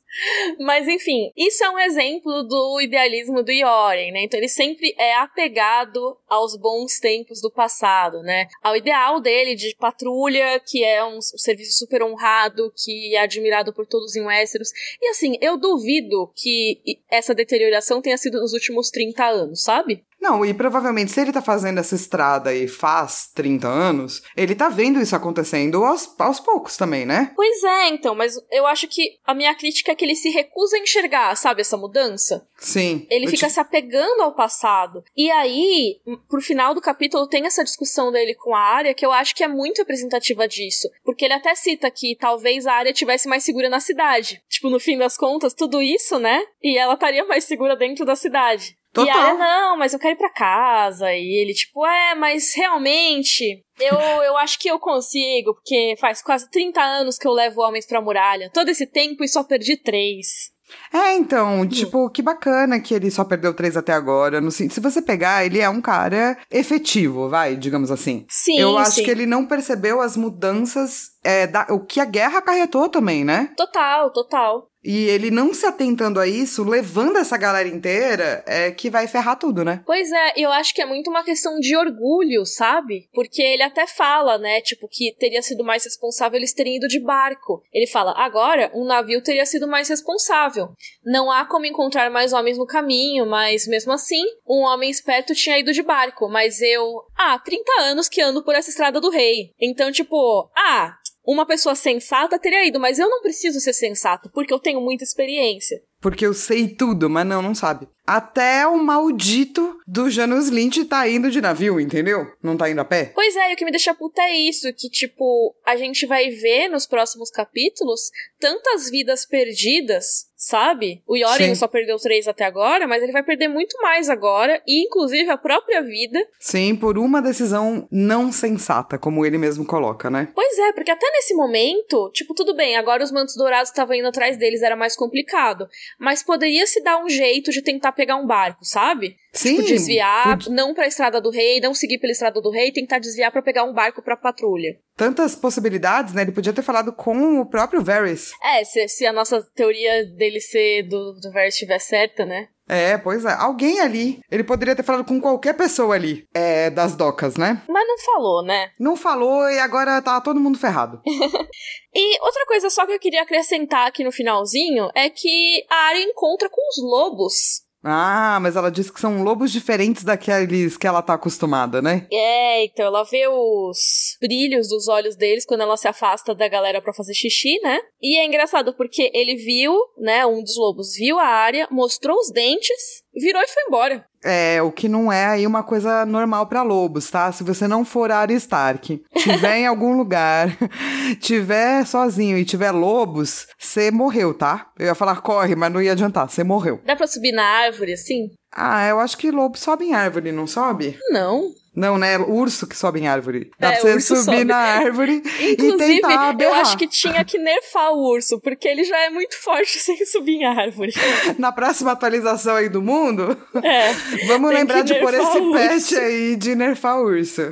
[0.58, 4.22] Mas enfim, isso é um exemplo do idealismo do Yoren, né?
[4.22, 8.46] Então ele sempre é apegado aos bons tempos do passado, né?
[8.62, 13.86] Ao ideal dele de patrulha, que é um serviço super honrado, que é admirado por
[13.86, 14.70] todos em Westeros.
[15.00, 20.04] E assim, eu duvido que essa deterioração tenha sido nos últimos 30 anos, sabe?
[20.26, 24.68] Não, e provavelmente se ele tá fazendo essa estrada e faz 30 anos, ele tá
[24.68, 27.30] vendo isso acontecendo aos, aos poucos também, né?
[27.36, 30.76] Pois é, então, mas eu acho que a minha crítica é que ele se recusa
[30.76, 32.44] a enxergar, sabe, essa mudança?
[32.58, 33.06] Sim.
[33.08, 33.52] Ele fica te...
[33.52, 35.04] se apegando ao passado.
[35.16, 39.12] E aí, pro final do capítulo, tem essa discussão dele com a área que eu
[39.12, 40.90] acho que é muito representativa disso.
[41.04, 44.42] Porque ele até cita que talvez a área tivesse mais segura na cidade.
[44.48, 46.42] Tipo, no fim das contas, tudo isso, né?
[46.60, 48.76] E ela estaria mais segura dentro da cidade.
[48.96, 49.14] Total.
[49.14, 51.12] E aí, não, mas eu quero ir pra casa.
[51.12, 56.50] E ele, tipo, é, mas realmente, eu, eu acho que eu consigo, porque faz quase
[56.50, 58.50] 30 anos que eu levo homens pra muralha.
[58.54, 60.56] Todo esse tempo e só perdi três.
[60.92, 64.40] É, então, tipo, que bacana que ele só perdeu três até agora.
[64.40, 68.24] No, se você pegar, ele é um cara efetivo, vai, digamos assim.
[68.28, 68.58] Sim.
[68.58, 69.04] Eu acho sim.
[69.04, 73.52] que ele não percebeu as mudanças, é, da, o que a guerra acarretou também, né?
[73.56, 74.70] Total, total.
[74.84, 79.36] E ele não se atentando a isso, levando essa galera inteira, é que vai ferrar
[79.36, 79.82] tudo, né?
[79.84, 83.08] Pois é, eu acho que é muito uma questão de orgulho, sabe?
[83.12, 87.00] Porque ele até fala, né, tipo, que teria sido mais responsável eles terem ido de
[87.00, 87.64] barco.
[87.72, 90.68] Ele fala, agora, um navio teria sido mais responsável.
[91.04, 95.58] Não há como encontrar mais homens no caminho, mas mesmo assim, um homem esperto tinha
[95.58, 96.28] ido de barco.
[96.28, 99.50] Mas eu, ah, 30 anos que ando por essa estrada do rei.
[99.60, 104.54] Então, tipo, ah, uma pessoa sensata teria ido, mas eu não preciso ser sensato, porque
[104.54, 105.82] eu tenho muita experiência.
[106.00, 107.88] Porque eu sei tudo, mas não, não sabe.
[108.06, 112.26] Até o maldito do Janus Lynch tá indo de navio, entendeu?
[112.40, 113.10] Não tá indo a pé.
[113.14, 116.30] Pois é, e o que me deixa puta é isso, que, tipo, a gente vai
[116.30, 121.02] ver nos próximos capítulos tantas vidas perdidas, sabe?
[121.08, 124.84] O Yoren só perdeu três até agora, mas ele vai perder muito mais agora, e
[124.86, 126.24] inclusive a própria vida.
[126.38, 130.28] Sim, por uma decisão não sensata, como ele mesmo coloca, né?
[130.32, 134.06] Pois é, porque até nesse momento, tipo, tudo bem, agora os mantos dourados estavam indo
[134.06, 135.66] atrás deles, era mais complicado.
[135.98, 139.16] Mas poderia se dar um jeito de tentar pegar um barco, sabe?
[139.36, 139.56] Sim.
[139.56, 143.30] Tipo, desviar, não pra Estrada do Rei, não seguir pela Estrada do Rei, tentar desviar
[143.30, 144.78] para pegar um barco pra patrulha.
[144.96, 146.22] Tantas possibilidades, né?
[146.22, 148.32] Ele podia ter falado com o próprio Varys.
[148.42, 152.48] É, se, se a nossa teoria dele ser do, do Varys estiver certa, né?
[152.68, 153.32] É, pois é.
[153.32, 154.20] Alguém ali.
[154.30, 156.26] Ele poderia ter falado com qualquer pessoa ali.
[156.34, 157.62] É, das docas, né?
[157.68, 158.70] Mas não falou, né?
[158.78, 161.00] Não falou e agora tá todo mundo ferrado.
[161.94, 166.02] e outra coisa só que eu queria acrescentar aqui no finalzinho é que a área
[166.02, 167.65] encontra com os lobos.
[167.88, 172.04] Ah, mas ela disse que são lobos diferentes daqueles que ela tá acostumada, né?
[172.12, 176.82] É, então ela vê os brilhos dos olhos deles quando ela se afasta da galera
[176.82, 177.78] para fazer xixi, né?
[178.02, 182.32] E é engraçado porque ele viu, né, um dos lobos viu a área, mostrou os
[182.32, 184.04] dentes, virou e foi embora.
[184.28, 187.30] É, o que não é aí uma coisa normal para lobos, tá?
[187.30, 190.48] Se você não for Arya Stark, tiver em algum lugar,
[191.20, 194.66] tiver sozinho e tiver lobos, você morreu, tá?
[194.76, 196.80] Eu ia falar corre, mas não ia adiantar, você morreu.
[196.84, 198.30] Dá pra subir na árvore assim?
[198.58, 200.98] Ah, eu acho que lobo sobe em árvore, não sobe?
[201.10, 201.52] Não.
[201.74, 202.16] Não, né?
[202.16, 203.50] Urso que sobe em árvore.
[203.60, 204.44] Dá É, pra você urso subir sobe.
[204.44, 206.60] na árvore e Inclusive, tentar eu berrar.
[206.62, 210.36] acho que tinha que nerfar o urso, porque ele já é muito forte sem subir
[210.36, 210.92] em árvore.
[211.38, 213.92] Na próxima atualização aí do mundo, É.
[214.26, 217.42] vamos lembrar de pôr esse patch aí de nerfar o urso.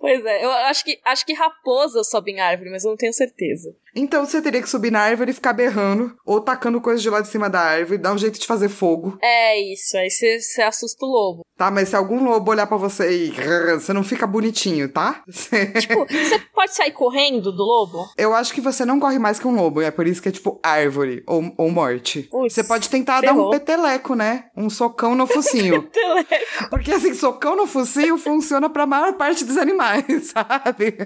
[0.00, 3.12] Pois é, eu acho que, acho que raposa sobe em árvore, mas eu não tenho
[3.12, 3.70] certeza.
[3.94, 7.20] Então você teria que subir na árvore e ficar berrando, ou tacando coisa de lá
[7.20, 9.18] de cima da árvore, dar um jeito de fazer fogo.
[9.22, 11.42] É isso, aí você, você assusta o lobo.
[11.56, 13.32] Tá, mas se algum lobo olhar pra você e
[13.74, 15.22] você não fica bonitinho, tá?
[15.80, 18.06] Tipo, você pode sair correndo do lobo?
[18.16, 20.32] Eu acho que você não corre mais que um lobo, é por isso que é
[20.32, 22.28] tipo árvore ou, ou morte.
[22.30, 23.36] você pode tentar ferrou.
[23.36, 24.44] dar um peteleco, né?
[24.56, 25.82] Um socão no focinho.
[25.82, 26.28] peteleco.
[26.70, 30.96] Porque assim, socão no focinho funciona pra maior parte dos animais, sabe?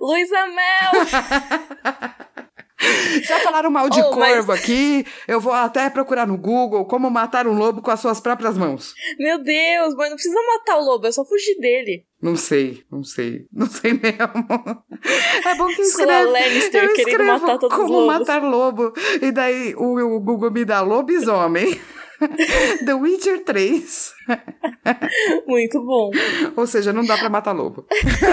[0.00, 2.13] Luísa Mel!
[3.22, 4.60] Já falaram mal de oh, corvo mas...
[4.60, 5.06] aqui.
[5.28, 8.94] Eu vou até procurar no Google como matar um lobo com as suas próprias mãos.
[9.18, 12.04] Meu Deus, mas não precisa matar o lobo, é só fugir dele.
[12.20, 13.46] Não sei, não sei.
[13.52, 14.84] Não sei mesmo.
[15.46, 16.30] É bom que escreve.
[16.30, 18.18] Lannister eu querendo matar todos como os lobos.
[18.18, 18.92] matar lobo.
[19.20, 21.78] E daí o, o Google me dá lobisomem.
[22.84, 24.14] The Witcher 3.
[25.46, 26.10] Muito bom.
[26.56, 27.86] Ou seja, não dá pra matar lobo.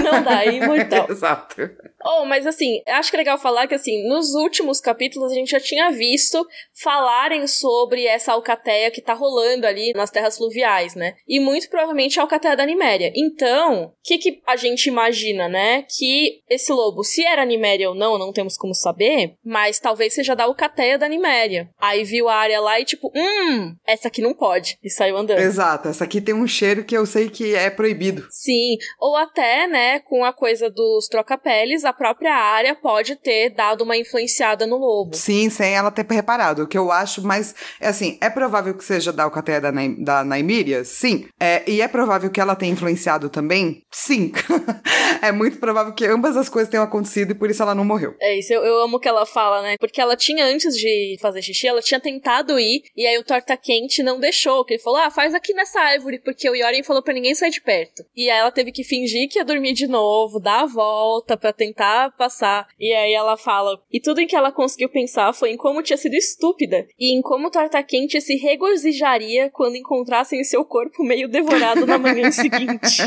[0.04, 1.08] não dá, é imortal.
[1.10, 1.69] Exato.
[2.04, 5.52] Oh, mas assim, acho que é legal falar que assim, nos últimos capítulos a gente
[5.52, 6.46] já tinha visto
[6.82, 11.16] falarem sobre essa alcateia que tá rolando ali nas terras fluviais, né?
[11.28, 13.12] E muito provavelmente a alcateia da Niméria.
[13.16, 15.86] Então, o que, que a gente imagina, né?
[15.98, 20.36] Que esse lobo, se era Niméria ou não, não temos como saber, mas talvez seja
[20.36, 21.70] da alcateia da Niméria.
[21.80, 24.78] Aí viu a área lá e tipo, hum, essa aqui não pode.
[24.84, 25.40] E saiu andando.
[25.40, 28.28] Exato, essa aqui tem um cheiro que eu sei que é proibido.
[28.30, 33.84] Sim, ou até, né, com a coisa dos troca-peles, a própria área pode ter dado
[33.84, 35.15] uma influenciada no lobo.
[35.15, 36.63] Sim, sem ela ter reparado.
[36.63, 39.82] O que eu acho, mas, é assim, é provável que seja da alcateia da, Na
[39.99, 40.84] da Naimíria?
[40.84, 41.27] Sim.
[41.39, 43.84] É, e é provável que ela tenha influenciado também?
[43.91, 44.32] Sim.
[45.21, 48.15] é muito provável que ambas as coisas tenham acontecido e por isso ela não morreu.
[48.21, 49.75] É isso, eu, eu amo que ela fala, né?
[49.80, 53.58] Porque ela tinha, antes de fazer xixi, ela tinha tentado ir, e aí o torta
[53.58, 57.04] quente não deixou, que ele falou: "Ah, faz aqui nessa árvore", porque o Yoren falou
[57.04, 58.04] para ninguém sair de perto.
[58.15, 61.51] E aí ela teve que fingir que ia dormir de novo, dar a volta para
[61.51, 61.81] tentar
[62.17, 62.67] passar.
[62.80, 65.98] E aí ela fala: "E tudo em que ela conseguiu pensar foi em como tinha
[65.98, 71.28] sido estúpida e em como o Torta Quente se regozijaria quando encontrassem seu corpo meio
[71.28, 73.02] devorado na manhã seguinte".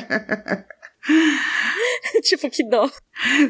[2.22, 2.88] tipo, que dó.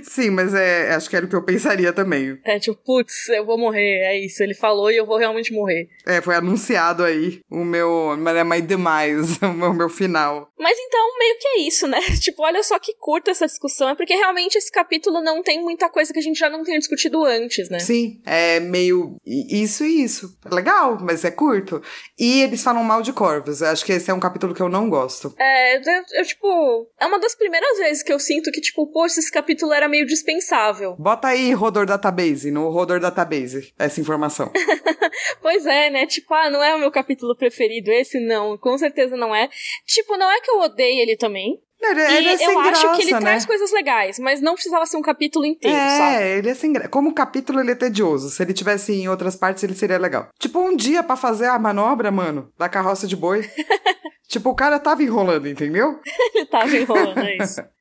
[0.02, 2.38] Sim, mas é, acho que era o que eu pensaria também.
[2.44, 4.42] É, tipo, putz, eu vou morrer, é isso.
[4.42, 5.88] Ele falou e eu vou realmente morrer.
[6.06, 10.48] É, foi anunciado aí o meu, my demise, o meu, meu final.
[10.58, 12.00] Mas então, meio que é isso, né?
[12.24, 15.90] Tipo, olha só que curta essa discussão, é porque realmente esse capítulo não tem muita
[15.90, 17.78] coisa que a gente já não tenha discutido antes, né?
[17.78, 20.36] Sim, é meio isso e isso.
[20.50, 21.82] Legal, mas é curto.
[22.18, 23.62] E eles falam mal de corvos.
[23.62, 25.34] Acho que esse é um capítulo que eu não gosto.
[25.38, 29.20] É, eu, eu tipo, é uma das primeiras vezes que eu sinto que, tipo, poxa,
[29.20, 30.96] esse capítulo era meio dispensável.
[30.98, 34.50] Bota aí Rodor Database, no Rodor Database, essa informação.
[35.40, 36.06] pois é, né?
[36.06, 39.48] Tipo, ah, não é o meu capítulo preferido, esse não, com certeza não é.
[39.86, 43.02] Tipo, não é que eu odeie ele também, ele, ele é eu acho graça, que
[43.02, 43.20] ele né?
[43.20, 46.22] traz coisas legais, mas não precisava ser um capítulo inteiro, é, sabe?
[46.22, 46.88] É, ele é sem graça.
[46.88, 48.30] Como capítulo, ele é tedioso.
[48.30, 50.28] Se ele tivesse em outras partes, ele seria legal.
[50.38, 53.48] Tipo, um dia para fazer a manobra, mano, da carroça de boi.
[54.26, 56.00] tipo, o cara tava enrolando, entendeu?
[56.34, 57.62] ele tava enrolando, é isso.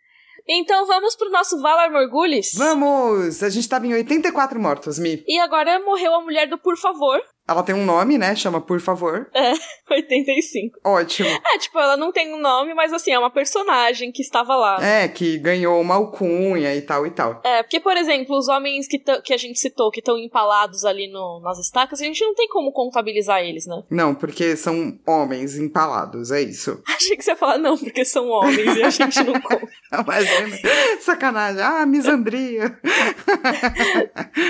[0.48, 2.54] Então vamos pro nosso Valar Morgulis?
[2.56, 3.42] Vamos!
[3.42, 5.24] A gente tava em 84 mortos, Mi.
[5.26, 7.22] E agora morreu a mulher do Por Favor.
[7.48, 8.36] Ela tem um nome, né?
[8.36, 9.30] Chama Por Favor.
[9.34, 9.54] É,
[9.92, 10.80] 85.
[10.84, 11.28] Ótimo.
[11.30, 14.84] É, tipo, ela não tem um nome, mas assim, é uma personagem que estava lá.
[14.84, 17.42] É, que ganhou uma alcunha e tal e tal.
[17.44, 21.12] É, porque, por exemplo, os homens que, que a gente citou, que estão empalados ali
[21.12, 23.84] no, nas estacas, a gente não tem como contabilizar eles, né?
[23.90, 26.82] Não, porque são homens empalados, é isso.
[26.88, 29.68] Achei que você ia falar, não, porque são homens e a gente não conta.
[29.92, 30.60] Imagina.
[31.02, 31.62] Sacanagem.
[31.62, 32.80] Ah, misandria.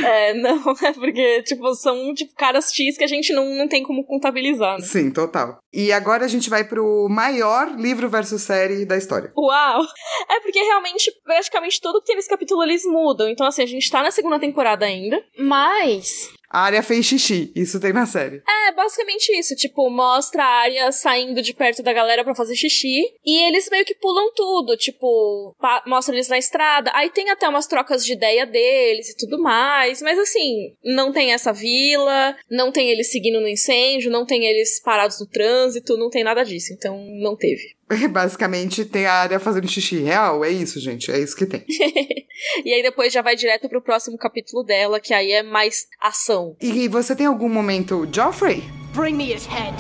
[0.06, 3.84] é, não, é porque, tipo, são, tipo, caras X que a gente não, não tem
[3.84, 4.86] como contabilizar, né?
[4.86, 5.58] Sim, total.
[5.74, 9.32] E agora a gente vai pro maior livro versus série da história.
[9.38, 9.84] Uau!
[10.30, 13.30] É porque realmente, praticamente tudo que tem nesse capítulo eles mudam.
[13.30, 17.52] Então, assim, a gente tá na segunda temporada ainda, mas a área fez xixi.
[17.56, 18.44] Isso tem na série.
[18.48, 19.56] É, basicamente isso.
[19.56, 23.12] Tipo, mostra a área saindo de perto da galera para fazer xixi.
[23.26, 24.78] E eles meio que pulam tudo.
[24.78, 25.56] Tipo,
[25.88, 26.92] mostra eles na estrada.
[26.94, 30.00] Aí tem até umas trocas de ideia deles e tudo mais.
[30.04, 32.38] Mas assim, não tem essa vila.
[32.52, 34.12] Não tem eles seguindo no incêndio.
[34.12, 35.98] Não tem eles parados no trânsito.
[35.98, 36.72] Não tem nada disso.
[36.72, 37.74] Então, não teve.
[38.10, 40.44] Basicamente, tem a área fazendo xixi real.
[40.44, 41.12] É isso, gente.
[41.12, 41.64] É isso que tem.
[42.66, 46.56] e aí depois já vai direto pro próximo capítulo dela, que aí é mais ação.
[46.62, 48.64] E você tem algum momento, Joffrey?
[48.94, 49.76] Bring me his head.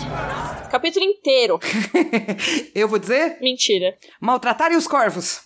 [0.71, 1.59] Capítulo inteiro.
[2.73, 3.37] Eu vou dizer?
[3.39, 3.95] Mentira.
[4.19, 5.41] Maltratarem os corvos.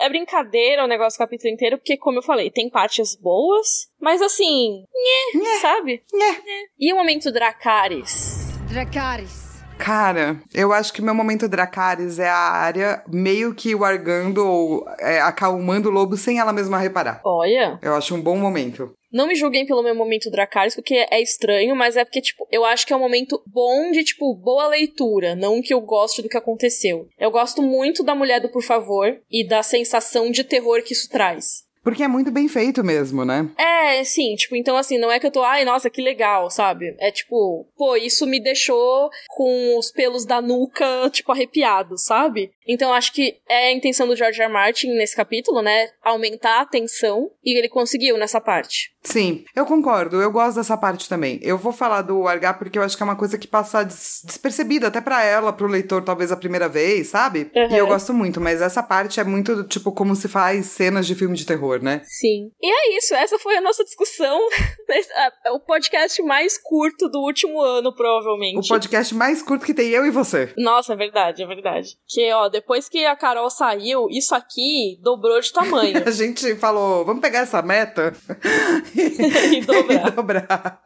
[0.00, 4.20] É brincadeira o negócio do capítulo inteiro, porque, como eu falei, tem partes boas, mas
[4.20, 5.58] assim, nhé, nhé.
[5.60, 6.02] sabe?
[6.12, 6.42] Nhé.
[6.78, 8.52] E o momento Dracarys?
[8.68, 9.43] Dracarys.
[9.84, 15.20] Cara, eu acho que meu momento Dracarys é a área meio que wargando ou é,
[15.20, 17.20] acalmando o lobo sem ela mesma reparar.
[17.22, 17.78] Olha.
[17.82, 18.94] Eu acho um bom momento.
[19.12, 22.64] Não me julguem pelo meu momento Dracarys, porque é estranho, mas é porque, tipo, eu
[22.64, 26.30] acho que é um momento bom de, tipo, boa leitura, não que eu goste do
[26.30, 27.06] que aconteceu.
[27.18, 31.10] Eu gosto muito da Mulher do Por Favor e da sensação de terror que isso
[31.10, 31.63] traz.
[31.84, 33.48] Porque é muito bem feito mesmo, né?
[33.58, 36.96] É, sim, tipo, então assim, não é que eu tô, ai, nossa, que legal, sabe?
[36.98, 42.50] É tipo, pô, isso me deixou com os pelos da nuca, tipo, arrepiados, sabe?
[42.66, 44.46] Então acho que é a intenção do George R.
[44.46, 44.52] R.
[44.52, 45.88] Martin nesse capítulo, né?
[46.02, 48.94] Aumentar a tensão e ele conseguiu nessa parte.
[49.02, 51.38] Sim, eu concordo, eu gosto dessa parte também.
[51.42, 54.22] Eu vou falar do Argar porque eu acho que é uma coisa que passa des
[54.24, 57.50] despercebida até para ela, pro leitor, talvez a primeira vez, sabe?
[57.54, 57.70] Uhum.
[57.70, 61.14] E eu gosto muito, mas essa parte é muito, tipo, como se faz cenas de
[61.14, 62.00] filme de terror, né?
[62.04, 62.50] Sim.
[62.60, 64.40] E é isso, essa foi a nossa discussão.
[65.52, 68.66] o podcast mais curto do último ano, provavelmente.
[68.66, 70.52] O podcast mais curto que tem eu e você.
[70.56, 71.90] Nossa, é verdade, é verdade.
[72.08, 76.00] Que, ó, depois que a Carol saiu, isso aqui dobrou de tamanho.
[76.06, 78.14] a gente falou, vamos pegar essa meta
[78.94, 80.06] e dobrar.
[80.06, 80.80] e dobrar.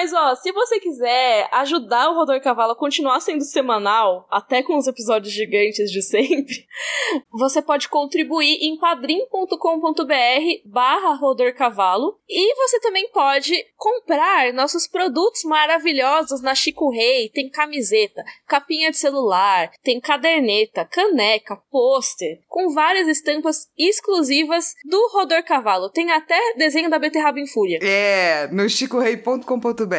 [0.00, 4.78] Mas, ó, se você quiser ajudar o Rodor Cavalo a continuar sendo semanal, até com
[4.78, 6.66] os episódios gigantes de sempre,
[7.30, 10.06] você pode contribuir em padrim.com.br
[10.64, 17.28] barra Rodor Cavalo e você também pode comprar nossos produtos maravilhosos na Chico Rei.
[17.28, 25.44] Tem camiseta, capinha de celular, tem caderneta, caneca, pôster, com várias estampas exclusivas do Rodor
[25.44, 25.90] Cavalo.
[25.90, 27.80] Tem até desenho da Beterraba em Fúria.
[27.82, 29.89] É, no chicorei.com.br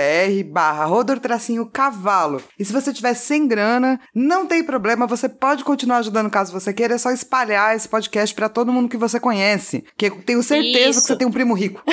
[0.44, 2.42] barra rodor tracinho cavalo.
[2.58, 6.74] E se você tiver sem grana, não tem problema, você pode continuar ajudando caso você
[6.74, 9.84] queira, é só espalhar esse podcast para todo mundo que você conhece.
[9.98, 11.02] Que eu tenho certeza Isso.
[11.02, 11.84] que você tem um primo rico.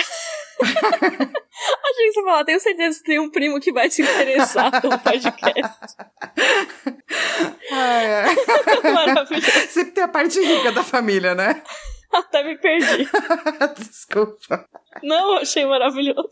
[0.60, 4.98] Achei que você falar, tenho certeza que tem um primo que vai se interessar pelo
[4.98, 5.96] podcast.
[7.70, 8.36] Ai, ai.
[8.92, 9.50] Maravilhoso.
[9.68, 11.62] Sempre tem a parte rica da família, né?
[12.12, 13.08] Até me perdi.
[13.76, 14.66] Desculpa.
[15.02, 16.30] Não, achei maravilhoso.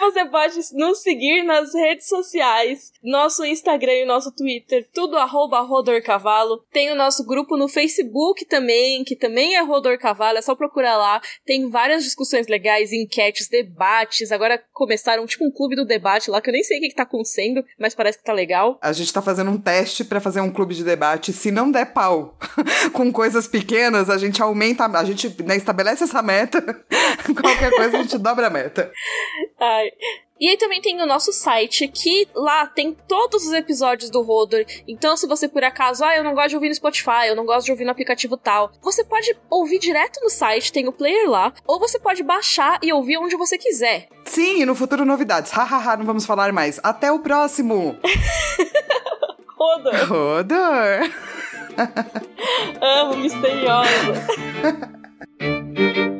[0.00, 6.02] Você pode nos seguir nas redes sociais, nosso Instagram e nosso Twitter, tudo arroba Rodor
[6.02, 6.64] Cavalo.
[6.72, 10.96] Tem o nosso grupo no Facebook também, que também é Rodor Cavalo, é só procurar
[10.96, 11.20] lá.
[11.44, 14.30] Tem várias discussões legais, enquetes, debates.
[14.32, 16.94] Agora começaram tipo um clube do debate lá, que eu nem sei o que, que
[16.94, 18.78] tá acontecendo, mas parece que tá legal.
[18.80, 21.32] A gente tá fazendo um teste para fazer um clube de debate.
[21.32, 22.38] Se não der pau
[22.92, 26.58] com coisas pequenas, a gente aumenta, a gente né, estabelece essa meta
[27.40, 28.90] Qualquer coisa a gente dobra a meta.
[29.60, 29.90] Ai.
[30.40, 34.64] E aí também tem o nosso site, que lá tem todos os episódios do Rodor.
[34.86, 37.44] Então, se você por acaso, ah, eu não gosto de ouvir no Spotify, eu não
[37.44, 41.28] gosto de ouvir no aplicativo tal, você pode ouvir direto no site, tem o player
[41.28, 44.08] lá, ou você pode baixar e ouvir onde você quiser.
[44.24, 45.50] Sim, e no futuro novidades.
[45.50, 46.78] Hahaha, não vamos falar mais.
[46.84, 47.98] Até o próximo!
[49.58, 50.06] Rodor!
[50.06, 51.10] Rodor!
[52.80, 53.88] Amo, misteriosa!